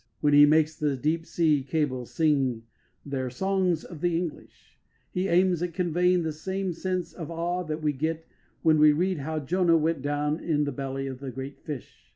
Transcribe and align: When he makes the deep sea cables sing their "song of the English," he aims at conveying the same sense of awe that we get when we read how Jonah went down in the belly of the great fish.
When 0.19 0.33
he 0.33 0.47
makes 0.47 0.75
the 0.75 0.97
deep 0.97 1.27
sea 1.27 1.61
cables 1.61 2.09
sing 2.09 2.63
their 3.05 3.29
"song 3.29 3.69
of 3.87 4.01
the 4.01 4.17
English," 4.17 4.79
he 5.11 5.27
aims 5.27 5.61
at 5.61 5.75
conveying 5.75 6.23
the 6.23 6.31
same 6.31 6.73
sense 6.73 7.13
of 7.13 7.29
awe 7.29 7.61
that 7.65 7.83
we 7.83 7.93
get 7.93 8.25
when 8.63 8.79
we 8.79 8.93
read 8.93 9.19
how 9.19 9.37
Jonah 9.37 9.77
went 9.77 10.01
down 10.01 10.39
in 10.39 10.63
the 10.63 10.71
belly 10.71 11.05
of 11.05 11.19
the 11.19 11.29
great 11.29 11.59
fish. 11.59 12.09